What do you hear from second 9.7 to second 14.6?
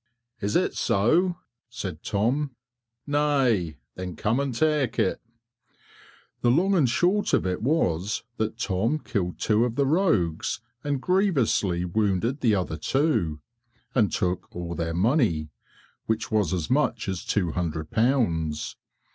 the rogues and grieviously wounded the other two, and took